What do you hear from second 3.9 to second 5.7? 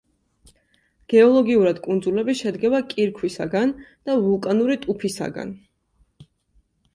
და ვულკანური ტუფისაგან.